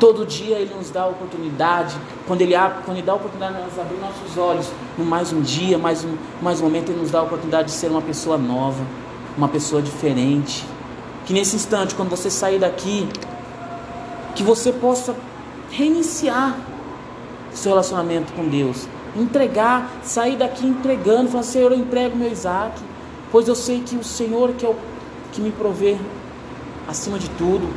Todo 0.00 0.24
dia 0.24 0.56
Ele 0.56 0.72
nos 0.74 0.90
dá 0.90 1.02
a 1.02 1.08
oportunidade, 1.08 1.96
quando 2.26 2.40
Ele, 2.40 2.54
abre, 2.54 2.84
quando 2.84 2.96
ele 2.96 3.06
dá 3.06 3.12
a 3.12 3.16
oportunidade 3.16 3.56
de 3.56 3.62
nós 3.62 3.78
abrir 3.78 3.98
nossos 3.98 4.38
olhos, 4.38 4.70
no 4.96 5.04
mais 5.04 5.32
um 5.32 5.42
dia, 5.42 5.76
mais 5.76 6.04
um, 6.04 6.16
mais 6.40 6.60
um 6.60 6.64
momento, 6.64 6.90
Ele 6.90 7.00
nos 7.00 7.10
dá 7.10 7.18
a 7.18 7.22
oportunidade 7.24 7.68
de 7.68 7.74
ser 7.74 7.90
uma 7.90 8.00
pessoa 8.00 8.38
nova, 8.38 8.82
uma 9.36 9.48
pessoa 9.48 9.82
diferente 9.82 10.64
que 11.28 11.34
nesse 11.34 11.56
instante, 11.56 11.94
quando 11.94 12.08
você 12.08 12.30
sair 12.30 12.58
daqui, 12.58 13.06
que 14.34 14.42
você 14.42 14.72
possa 14.72 15.14
reiniciar 15.70 16.56
seu 17.52 17.72
relacionamento 17.72 18.32
com 18.32 18.48
Deus. 18.48 18.88
Entregar, 19.14 19.90
sair 20.02 20.36
daqui 20.36 20.66
entregando, 20.66 21.28
falar, 21.28 21.42
Senhor, 21.42 21.70
eu 21.70 21.78
entrego 21.78 22.16
meu 22.16 22.32
Isaac, 22.32 22.80
pois 23.30 23.46
eu 23.46 23.54
sei 23.54 23.82
que 23.82 23.94
o 23.94 24.02
Senhor 24.02 24.52
que 24.52 24.64
é 24.64 24.70
o 24.70 24.76
que 25.32 25.40
me 25.40 25.50
provê 25.50 25.96
acima 26.86 27.18
de 27.18 27.28
tudo. 27.30 27.68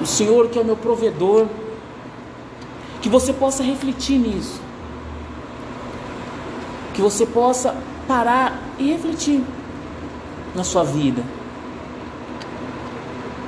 O 0.00 0.06
Senhor 0.06 0.48
que 0.48 0.58
é 0.58 0.62
o 0.62 0.64
meu 0.64 0.76
provedor. 0.76 1.46
Que 3.00 3.08
você 3.08 3.32
possa 3.32 3.62
refletir 3.62 4.18
nisso. 4.18 4.60
Que 6.94 7.02
você 7.02 7.26
possa 7.26 7.76
parar 8.06 8.60
e 8.78 8.90
refletir 8.90 9.42
na 10.54 10.62
sua 10.62 10.84
vida 10.84 11.22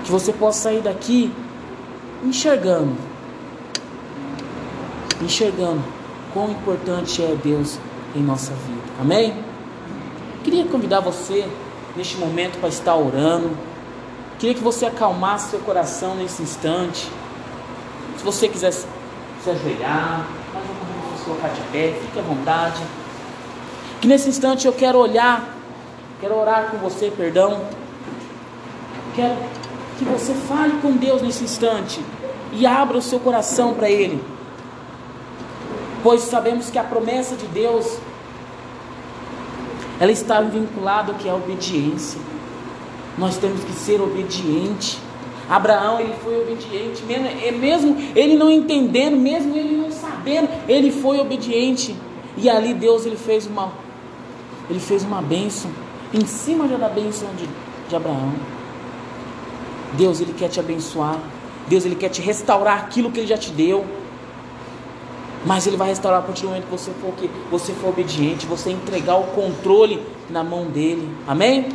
que 0.04 0.12
você 0.12 0.32
possa 0.32 0.64
sair 0.64 0.82
daqui 0.82 1.32
enxergando, 2.22 2.94
enxergando 5.20 5.82
quão 6.32 6.50
importante 6.50 7.22
é 7.22 7.36
Deus 7.42 7.78
em 8.14 8.22
nossa 8.22 8.52
vida. 8.52 8.82
Amém? 9.00 9.34
Queria 10.44 10.64
convidar 10.66 11.00
você 11.00 11.48
neste 11.96 12.16
momento 12.16 12.58
para 12.58 12.68
estar 12.68 12.94
orando. 12.94 13.56
Queria 14.38 14.54
que 14.54 14.62
você 14.62 14.86
acalmasse 14.86 15.50
seu 15.50 15.60
coração 15.60 16.16
nesse 16.16 16.42
instante. 16.42 17.08
Se 18.18 18.24
você 18.24 18.48
quiser 18.48 18.72
se 18.72 18.86
ajoelhar, 19.46 20.26
convido 20.52 21.16
você 21.16 21.22
a 21.22 21.24
colocar 21.24 21.48
de 21.48 21.60
pé, 21.72 21.98
fique 22.00 22.18
à 22.18 22.22
vontade. 22.22 22.82
Que 24.00 24.08
nesse 24.08 24.28
instante 24.28 24.66
eu 24.66 24.72
quero 24.72 24.98
olhar, 24.98 25.56
quero 26.20 26.36
orar 26.36 26.70
com 26.70 26.78
você, 26.78 27.10
perdão. 27.10 27.62
Quero 29.14 29.36
que 29.98 30.04
você 30.04 30.34
fale 30.34 30.78
com 30.82 30.92
Deus 30.92 31.22
nesse 31.22 31.44
instante 31.44 32.04
e 32.52 32.66
abra 32.66 32.98
o 32.98 33.02
seu 33.02 33.20
coração 33.20 33.74
para 33.74 33.88
Ele, 33.88 34.22
pois 36.02 36.22
sabemos 36.22 36.70
que 36.70 36.78
a 36.78 36.84
promessa 36.84 37.36
de 37.36 37.46
Deus 37.46 37.98
ela 40.04 40.12
está 40.12 40.38
vinculada 40.42 41.12
ao 41.12 41.18
que 41.18 41.26
é 41.26 41.32
obediência. 41.32 42.20
Nós 43.16 43.38
temos 43.38 43.64
que 43.64 43.72
ser 43.72 44.02
obediente. 44.02 44.98
Abraão 45.48 45.98
ele 45.98 46.12
foi 46.22 46.42
obediente, 46.42 47.02
mesmo 47.58 47.96
ele 48.14 48.36
não 48.36 48.50
entendendo, 48.50 49.16
mesmo 49.16 49.56
ele 49.56 49.76
não 49.76 49.90
sabendo, 49.90 50.46
ele 50.68 50.90
foi 50.90 51.18
obediente. 51.18 51.96
E 52.36 52.50
ali 52.50 52.74
Deus 52.74 53.06
ele 53.06 53.16
fez 53.16 53.46
uma 53.46 53.72
ele 54.68 54.80
fez 54.80 55.04
uma 55.04 55.22
bênção 55.22 55.70
em 56.12 56.26
cima 56.26 56.68
da 56.68 56.88
bênção 56.88 57.28
de, 57.36 57.48
de 57.88 57.96
Abraão. 57.96 58.32
Deus, 59.94 60.20
Ele 60.20 60.34
quer 60.34 60.48
te 60.48 60.60
abençoar. 60.60 61.18
Deus, 61.66 61.86
Ele 61.86 61.94
quer 61.94 62.10
te 62.10 62.20
restaurar 62.20 62.78
aquilo 62.78 63.10
que 63.10 63.20
Ele 63.20 63.26
já 63.26 63.38
te 63.38 63.50
deu. 63.50 63.86
Mas 65.44 65.66
Ele 65.66 65.76
vai 65.76 65.88
restaurar 65.88 66.20
a 66.20 66.22
partir 66.22 66.42
do 66.42 66.48
momento 66.48 66.64
que 66.64 66.70
você 66.70 66.90
for, 66.92 67.12
que 67.12 67.30
você 67.50 67.72
for 67.74 67.88
obediente, 67.88 68.46
você 68.46 68.70
entregar 68.70 69.16
o 69.16 69.24
controle 69.28 70.04
na 70.30 70.42
mão 70.42 70.64
dEle. 70.66 71.08
Amém? 71.26 71.68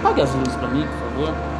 Apague 0.00 0.22
as 0.22 0.34
luzes 0.34 0.56
para 0.56 0.68
mim, 0.68 0.86
por 0.86 0.98
favor. 0.98 1.55